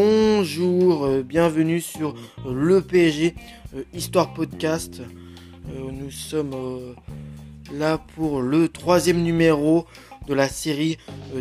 [0.00, 2.14] Bonjour, euh, bienvenue sur
[2.46, 3.34] euh, le PSG
[3.74, 5.02] euh, Histoire Podcast.
[5.74, 6.54] nous sommes
[7.72, 9.86] là pour le troisième numéro
[10.28, 10.98] de la série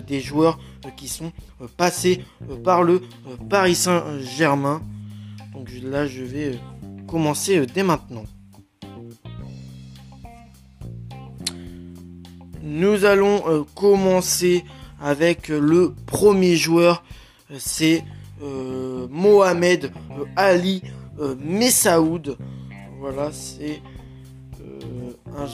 [0.08, 0.58] des joueurs
[0.96, 1.32] qui sont
[1.78, 2.26] passés
[2.64, 3.04] par le
[3.48, 4.82] Paris Saint-Germain.
[5.54, 6.58] Donc là, je vais
[7.08, 8.24] commencer dès maintenant.
[12.64, 14.66] Nous allons commencer
[15.00, 17.04] avec le premier joueur,
[17.60, 18.04] c'est
[18.42, 20.82] euh, Mohamed euh, Ali
[21.20, 22.38] euh, Messaoud.
[23.00, 23.82] Voilà, c'est
[25.38, 25.46] un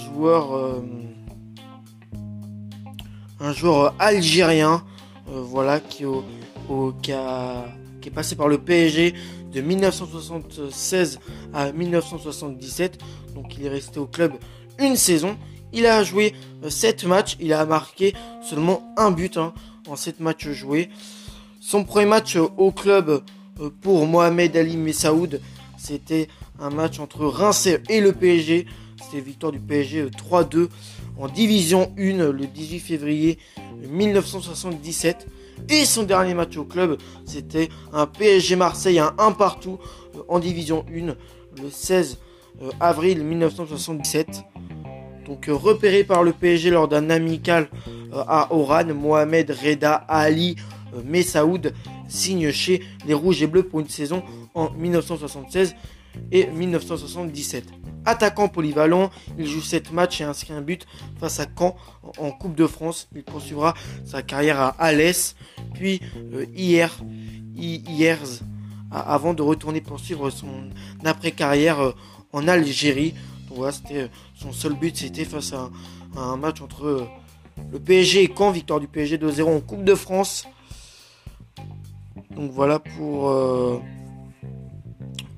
[3.53, 4.83] joueur algérien
[5.27, 6.05] voilà qui,
[7.01, 9.13] qui, est passé par le PSG
[9.51, 11.19] de 1976
[11.53, 12.99] à 1977
[13.35, 14.33] donc il est resté au club
[14.79, 15.37] une saison.
[15.71, 16.33] Il a joué
[16.67, 17.35] 7 matchs.
[17.39, 19.53] Il a marqué seulement un but hein,
[19.87, 20.89] en 7 matchs joués
[21.65, 23.23] son premier match au club
[23.61, 25.39] euh, pour Mohamed Ali Messaoud,
[25.77, 26.27] c'était
[26.59, 28.67] un match entre Reims et le PSG.
[29.01, 30.67] C'était victoire du PSG 3-2 euh,
[31.17, 33.39] en Division 1 le 18 février
[33.89, 35.27] 1977.
[35.69, 39.79] Et son dernier match au club, c'était un PSG Marseille, un 1 partout
[40.15, 41.15] euh, en Division 1
[41.61, 42.19] le 16
[42.81, 44.43] avril 1977.
[45.25, 47.69] Donc repéré par le PSG lors d'un amical
[48.27, 50.72] à Oran, Mohamed Reda Ali euh,
[51.05, 51.73] Messaoud
[52.07, 55.75] signe chez les Rouges et Bleus pour une saison en 1976
[56.31, 57.65] et 1977.
[58.05, 60.85] Attaquant polyvalent, il joue 7 matchs et inscrit un but
[61.19, 61.75] face à Caen
[62.17, 63.07] en Coupe de France.
[63.15, 63.73] Il poursuivra
[64.05, 65.35] sa carrière à Alès,
[65.73, 66.01] puis
[66.33, 66.99] euh, hier,
[68.91, 70.69] avant de retourner poursuivre son
[71.03, 71.91] après-carrière euh,
[72.31, 73.13] en Algérie.
[73.71, 75.69] C'était son seul but, c'était face à
[76.17, 77.07] un, match entre
[77.71, 80.47] le PSG et Caen, victoire du PSG 2-0 en Coupe de France.
[82.35, 83.79] Donc voilà pour, euh,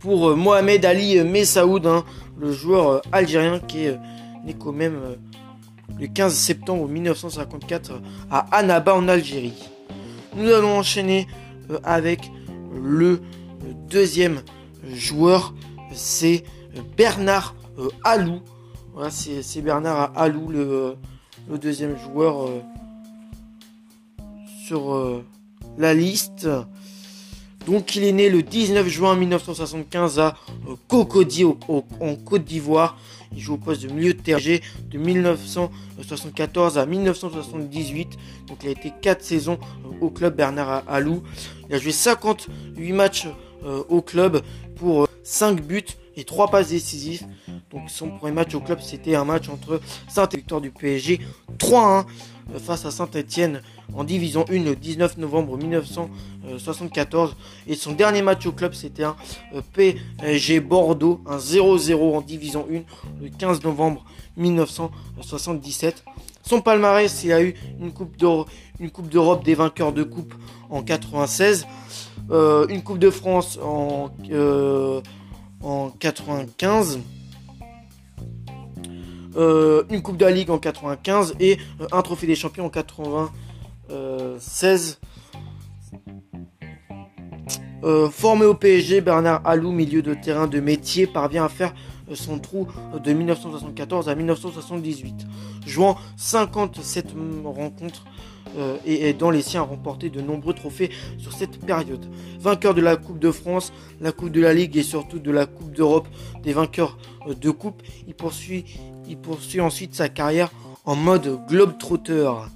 [0.06, 2.06] euh, Mohamed Ali Messaoud, hein,
[2.39, 3.97] le joueur euh, algérien qui est
[4.45, 5.17] né quand même
[6.00, 8.01] le 15 septembre 1954
[8.31, 9.69] à Annaba en Algérie.
[10.35, 11.28] Nous allons enchaîner
[11.84, 12.31] avec
[12.73, 13.22] le
[13.89, 14.41] deuxième
[14.94, 15.53] joueur,
[15.94, 16.44] c'est
[16.97, 17.55] Bernard
[18.03, 18.41] Alou.
[19.09, 20.97] C'est Bernard Alou, le
[21.57, 22.50] deuxième joueur
[24.66, 25.23] sur
[25.78, 26.47] la liste.
[27.65, 30.35] Donc il est né le 19 juin 1975 à
[30.69, 32.97] euh, Cocody en Côte d'Ivoire.
[33.35, 34.57] Il joue au poste de milieu de terrain
[34.91, 38.17] de 1974 à 1978.
[38.47, 41.23] Donc il a été 4 saisons euh, au club Bernard Alou.
[41.69, 43.27] Il a joué 58 matchs
[43.65, 44.41] euh, au club
[44.75, 45.83] pour 5 buts
[46.15, 47.25] et 3 passes décisives.
[47.71, 51.19] Donc son premier match au club c'était un match entre Saint-Victor du PSG
[51.57, 52.05] 3-1
[52.59, 53.61] face à Saint-Etienne
[53.93, 57.35] en Division 1 le 19 novembre 1974.
[57.67, 59.15] Et son dernier match au club, c'était un
[59.53, 64.05] euh, PSG Bordeaux, un 0-0 en Division 1 le 15 novembre
[64.37, 66.03] 1977.
[66.43, 70.35] Son palmarès, il a eu une Coupe d'Europe des vainqueurs de coupe
[70.69, 71.65] en 96,
[72.29, 75.01] euh, une Coupe de France en, euh,
[75.61, 76.99] en 95.
[79.38, 81.57] une Coupe de la Ligue en 95 et
[81.91, 83.31] un trophée des champions en 80,
[84.39, 84.99] 16.
[87.85, 91.73] Euh, formé au PSG, Bernard Alou, milieu de terrain de métier, parvient à faire euh,
[92.13, 92.67] son trou
[93.03, 95.25] de 1974 à 1978,
[95.66, 98.05] jouant 57 rencontres
[98.57, 102.05] euh, et, dans les siens a remporté de nombreux trophées sur cette période.
[102.39, 105.45] Vainqueur de la Coupe de France, la Coupe de la Ligue et surtout de la
[105.45, 106.07] Coupe d'Europe
[106.43, 108.66] des vainqueurs de coupe, il poursuit,
[109.59, 110.51] ensuite sa carrière
[110.85, 112.49] en mode globe-trotteur.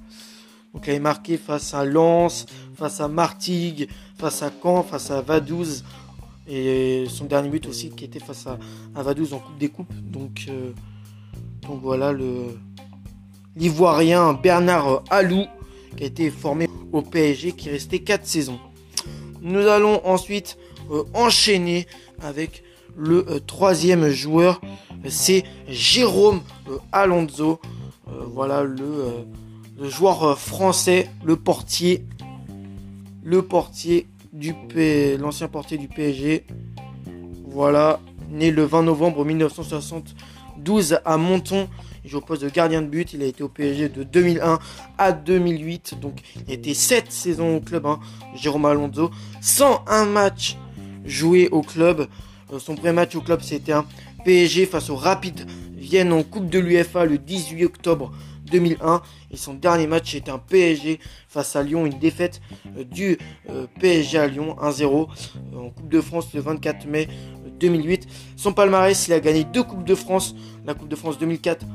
[0.73, 2.45] Donc il avait marqué face à Lens,
[2.75, 5.83] face à Martigues, face à Caen, face à Vaduz.
[6.51, 8.57] Et son dernier but aussi qui était face à,
[9.03, 9.93] Vaduz en Coupe des Coupes.
[9.93, 10.71] Donc, euh,
[11.61, 12.57] donc voilà le
[13.55, 15.43] l'Ivoirien Bernard Alou
[15.95, 18.59] qui a été formé au PSG qui restait 4 saisons.
[19.41, 20.57] Nous allons ensuite
[20.91, 21.85] euh, enchaîner
[22.21, 22.63] avec
[22.97, 24.59] le euh, troisième joueur,
[25.07, 26.41] c'est Jérôme
[26.91, 27.59] Alonso.
[28.07, 29.25] voilà le
[29.87, 32.05] joueur français, le portier,
[33.23, 36.45] le portier l'ancien portier du PSG.
[37.47, 37.99] Voilà,
[38.29, 41.67] né le 20 novembre 1972 à Monton.
[42.03, 43.13] Il joue au poste de gardien de but.
[43.13, 44.59] Il a été au PSG de 2001
[44.97, 45.99] à 2008.
[45.99, 47.99] Donc, il a été 7 saisons au club, hein,
[48.35, 49.11] Jérôme Alonso.
[49.41, 50.57] 101 matchs
[51.05, 52.07] joués au club.
[52.53, 53.85] Euh, son premier match au club, c'était un
[54.23, 58.11] PSG face au Rapid Vienne en Coupe de l'UFA le 18 octobre
[58.51, 59.01] 2001
[59.31, 62.41] et son dernier match était un PSG face à Lyon, une défaite
[62.77, 63.17] euh, du
[63.49, 65.07] euh, PSG à Lyon 1-0
[65.55, 67.07] en Coupe de France le 24 mai
[67.59, 68.07] 2008.
[68.35, 70.35] Son palmarès, il a gagné deux Coupes de France,
[70.65, 71.65] la Coupe de France 2004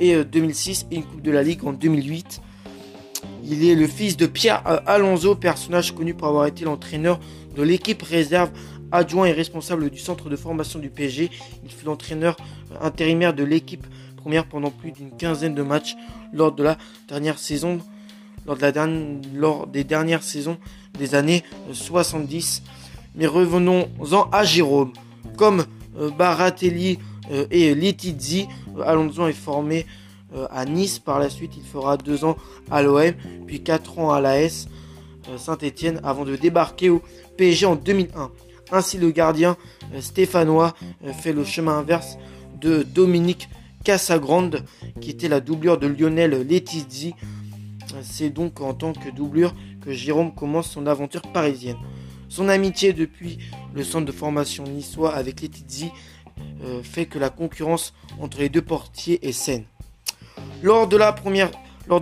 [0.00, 2.40] et 2006 et une Coupe de la Ligue en 2008.
[3.44, 7.20] Il est le fils de Pierre Alonso, personnage connu pour avoir été l'entraîneur
[7.54, 8.50] de l'équipe réserve
[8.92, 11.30] adjoint et responsable du centre de formation du PSG.
[11.64, 12.36] Il fut l'entraîneur
[12.80, 13.86] intérimaire de l'équipe
[14.20, 15.96] première pendant plus d'une quinzaine de matchs
[16.32, 16.76] lors de la
[17.08, 17.80] dernière saison,
[18.46, 20.58] lors, la des dernières saisons
[20.98, 22.62] des années 70.
[23.16, 24.92] Mais revenons-en à Jérôme.
[25.36, 25.64] Comme
[25.98, 26.98] euh, Baratelli
[27.30, 28.46] euh, et Letizzi,
[28.84, 29.86] Alonso est formé
[30.34, 30.98] euh, à Nice.
[30.98, 32.36] Par la suite, il fera deux ans
[32.70, 33.12] à l'OM,
[33.46, 34.68] puis quatre ans à l'AS
[35.36, 37.02] Saint-Etienne avant de débarquer au
[37.36, 38.30] PSG en 2001.
[38.72, 39.56] Ainsi, le gardien
[39.94, 40.74] euh, stéphanois
[41.04, 42.18] euh, fait le chemin inverse
[42.60, 43.48] de Dominique
[43.84, 44.64] Casagrande,
[45.00, 47.14] qui était la doublure de Lionel Letizzi.
[48.02, 51.78] C'est donc en tant que doublure que Jérôme commence son aventure parisienne.
[52.28, 53.38] Son amitié depuis
[53.74, 55.90] le centre de formation niçois avec Letizzi
[56.62, 59.64] euh, fait que la concurrence entre les deux portiers est saine.
[60.62, 61.50] Lors de la première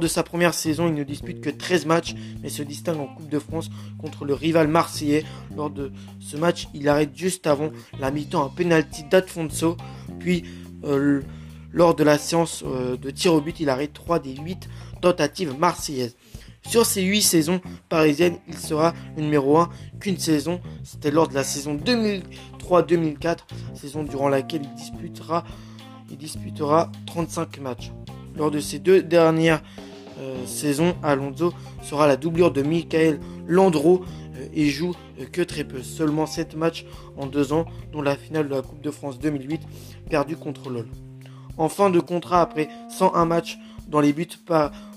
[0.07, 3.39] sa première saison, il ne dispute que 13 matchs, mais se distingue en Coupe de
[3.39, 5.25] France contre le rival marseillais.
[5.57, 9.77] Lors de ce match, il arrête juste avant la mi-temps un penalty d'Alfonso.
[10.19, 10.45] Puis,
[10.85, 11.23] euh,
[11.73, 14.69] lors de la séance euh, de tir au but, il arrête 3 des 8
[15.01, 16.17] tentatives marseillaises.
[16.67, 19.71] Sur ces 8 saisons parisiennes, il sera le numéro 1
[20.01, 20.61] qu'une saison.
[20.85, 23.39] C'était lors de la saison 2003-2004,
[23.75, 25.45] saison durant laquelle il disputera,
[26.11, 27.91] il disputera 35 matchs.
[28.37, 29.63] Lors de ces deux dernières
[30.21, 34.05] euh, saisons, Alonso sera la doublure de Michael Landreau
[34.37, 36.85] euh, et joue euh, que très peu, seulement 7 matchs
[37.17, 39.63] en 2 ans, dont la finale de la Coupe de France 2008
[40.11, 40.89] perdue contre LOL.
[41.59, 43.59] En fin de contrat après 101 matchs
[43.89, 44.29] dans, les buts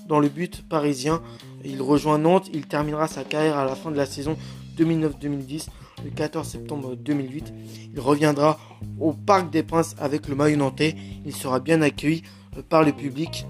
[0.08, 1.20] dans le but parisien,
[1.64, 4.36] il rejoint Nantes, il terminera sa carrière à la fin de la saison
[4.78, 5.66] 2009-2010
[6.04, 7.52] le 14 septembre 2008.
[7.94, 8.58] Il reviendra
[9.00, 10.96] au Parc des Princes avec le maillot nantais.
[11.24, 12.22] Il sera bien accueilli
[12.68, 13.46] par le public.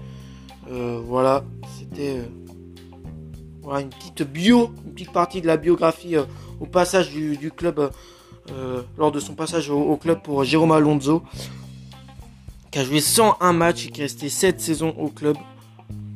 [0.69, 1.43] Euh, voilà,
[1.77, 6.23] c'était euh, une petite bio, une petite partie de la biographie euh,
[6.59, 7.91] au passage du, club,
[8.97, 11.23] lors de son passage au, club pour Jérôme Alonso,
[12.73, 15.37] qui a joué 101 matchs et qui est resté 7 saisons au club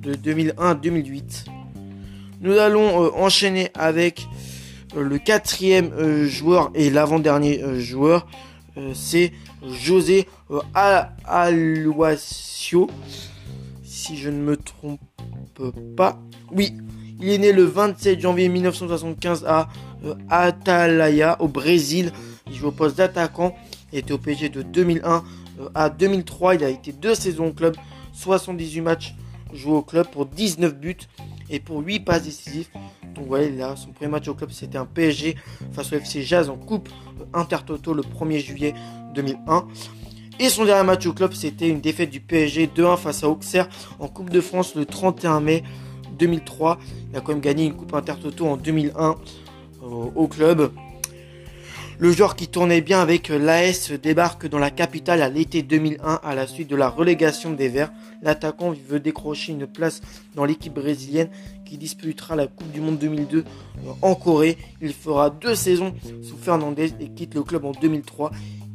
[0.01, 1.45] de 2001 à 2008.
[2.41, 4.27] Nous allons enchaîner avec
[4.95, 8.25] le quatrième joueur et l'avant-dernier joueur,
[8.95, 9.33] c'est
[9.69, 10.27] José
[11.25, 12.89] Aluasio,
[13.83, 14.99] si je ne me trompe
[15.95, 16.19] pas.
[16.51, 16.73] Oui,
[17.21, 19.69] il est né le 27 janvier 1975 à
[20.05, 22.11] euh, Atalaya, au Brésil.
[22.47, 23.55] Il joue au poste d'attaquant.
[23.93, 25.19] Il était au PSG de 2001 euh,
[25.75, 26.55] à 2003.
[26.55, 27.75] Il a été deux saisons au club,
[28.13, 29.15] 78 matchs
[29.53, 30.97] joués au club pour 19 buts
[31.49, 32.67] et pour 8 passes décisives.
[33.15, 35.35] Donc voilà, là, son premier match au club, c'était un PSG
[35.71, 36.89] face au FC Jazz en Coupe
[37.33, 38.73] Intertoto le 1er juillet
[39.15, 39.67] 2001.
[40.39, 43.67] Et son dernier match au club, c'était une défaite du PSG 2-1 face à Auxerre
[43.99, 45.63] en Coupe de France le 31 mai
[46.19, 46.77] 2003.
[47.09, 49.15] Il a quand même gagné une Coupe Intertoto en 2001 euh,
[49.83, 50.71] au club.
[51.99, 56.35] Le joueur qui tournait bien avec l'AS débarque dans la capitale à l'été 2001 à
[56.35, 57.91] la suite de la relégation des Verts.
[58.21, 60.01] L'attaquant veut décrocher une place
[60.35, 61.29] dans l'équipe brésilienne
[61.65, 64.59] qui disputera la Coupe du Monde 2002 euh, en Corée.
[64.79, 68.29] Il fera deux saisons sous Fernandez et quitte le club en 2003.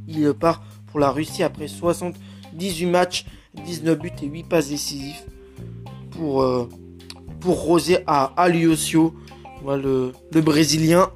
[0.09, 3.25] Il part pour la Russie après 78 matchs,
[3.55, 5.23] 19 buts et 8 passes décisives
[6.11, 6.45] pour,
[7.45, 9.15] Rosé à Aliosio,
[9.65, 11.13] le Brésilien.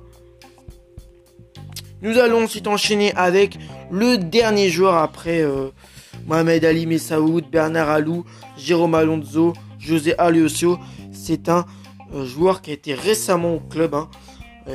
[2.07, 3.59] Nous allons ensuite enchaîner avec
[3.91, 5.71] le dernier joueur après euh,
[6.25, 8.25] Mohamed Ali Messaoud, Bernard Alou,
[8.57, 10.79] Jérôme Alonso, José Aliosio.
[11.11, 11.67] C'est un
[12.15, 14.09] euh, joueur qui a été récemment au club, hein,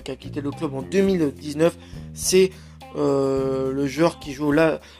[0.03, 1.77] qui a quitté le club en 2019.
[2.13, 2.51] C'est
[2.97, 4.53] euh, le joueur qui joue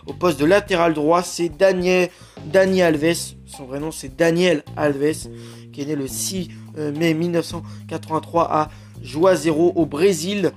[0.08, 2.10] au poste de latéral droit, c'est Daniel,
[2.46, 3.34] Daniel Alves.
[3.46, 5.28] Son vrai nom, c'est Daniel Alves,
[5.74, 6.48] qui est né le 6
[6.78, 8.70] euh, mai 1983 à
[9.02, 10.54] Juazeiro, au Brésil.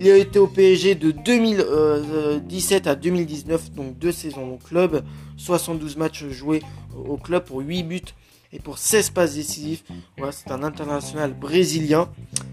[0.00, 5.04] Il a été au PSG de 2017 euh, à 2019, donc deux saisons au club,
[5.36, 6.62] 72 matchs joués
[7.08, 8.00] au club pour 8 buts
[8.52, 9.82] et pour 16 passes décisives.
[10.16, 12.08] Voilà, c'est un international brésilien.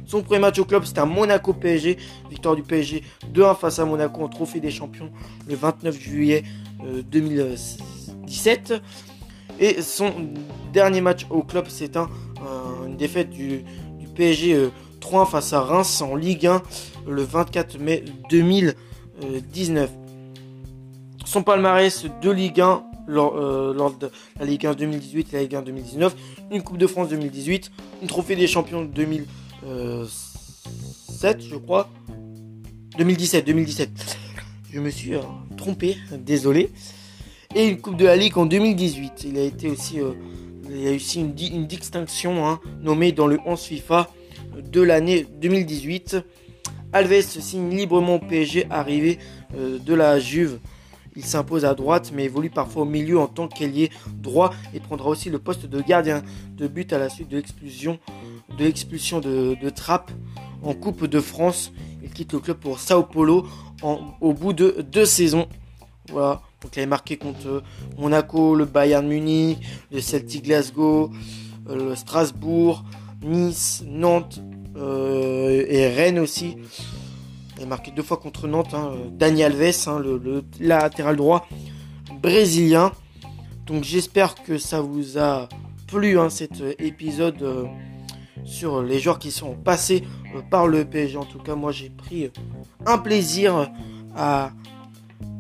[0.06, 1.98] Son premier match au club, c'était à Monaco PSG,
[2.30, 5.12] victoire du PSG 2-1 face à Monaco en trophée des champions
[5.48, 6.44] le 29 juillet
[6.84, 8.74] euh, 2017.
[9.60, 10.12] Et son
[10.74, 13.64] dernier match au club, c'est une défaite du,
[14.16, 14.70] PSG euh,
[15.02, 16.62] 3 face à Reims en Ligue 1
[17.08, 19.90] le 24 mai 2019.
[21.26, 25.42] Son palmarès de Ligue 1 lors, euh, lors, de la Ligue 1 2018 et la
[25.44, 26.16] Ligue 1 2019,
[26.52, 29.28] une Coupe de France 2018, une Trophée des Champions 2007,
[29.66, 30.06] euh,
[31.40, 31.90] je crois.
[32.98, 34.18] 2017, 2017.
[34.72, 35.22] Je me suis euh,
[35.58, 36.70] trompé, désolé.
[37.56, 39.26] Et une Coupe de la Ligue en 2018.
[39.26, 40.00] Il a été aussi,
[40.70, 41.34] il a aussi une,
[41.68, 44.10] distinction hein, nommée dans le 11 FIFA
[44.70, 46.18] de l'année 2018.
[46.94, 49.20] Alves signe librement au PSG arrivé
[49.56, 50.60] euh, de la Juve.
[51.16, 55.10] Il s'impose à droite mais évolue parfois au milieu en tant qu'ailier droit et prendra
[55.10, 56.22] aussi le poste de gardien
[56.56, 58.00] de but à la suite de l'expulsion
[58.58, 59.22] de, l'expulsion
[59.76, 60.12] Trapp
[60.64, 61.72] en Coupe de France.
[62.04, 63.46] Il quitte le club pour Sao Paulo
[64.22, 65.48] au bout de deux saisons.
[66.10, 66.42] Voilà.
[66.62, 67.64] Donc il avait marqué contre euh,
[67.98, 69.58] Monaco, le Bayern Munich,
[69.92, 71.10] le Celtic Glasgow,
[71.70, 72.84] euh, le Strasbourg,
[73.24, 74.40] Nice, Nantes
[74.76, 76.58] et Rennes aussi.
[77.62, 78.74] Il a marqué deux fois contre Nantes.
[78.74, 81.48] Hein, Dani Alves, hein, le, latéral droit
[82.22, 82.92] brésilien.
[83.68, 85.48] Donc j'espère que ça vous a
[85.86, 87.66] plu hein, cet épisode euh,
[88.44, 90.04] sur les joueurs qui sont passés
[90.36, 91.18] euh, par le PSG.
[91.18, 92.32] En tout cas, moi j'ai pris
[92.88, 93.72] un plaisir
[94.16, 94.52] à,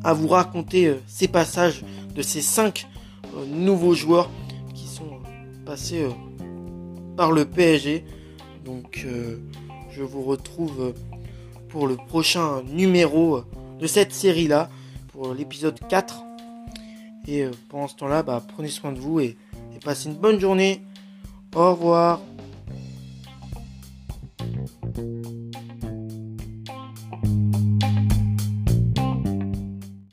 [0.04, 1.84] à vous raconter euh, ces passages
[2.16, 2.88] de ces cinq
[3.48, 4.30] nouveaux joueurs
[4.76, 5.20] qui sont
[5.66, 6.06] passés
[7.18, 8.06] par le PSG.
[8.65, 9.06] Donc
[9.91, 10.94] je vous retrouve
[11.70, 13.44] pour le prochain numéro
[13.80, 14.70] de cette série-là,
[15.12, 16.24] pour l'épisode 4.
[17.27, 19.38] Et euh, pendant ce temps-là, bah, prenez soin de vous et
[19.84, 20.82] passez une bonne journée.
[21.56, 22.22] Au revoir.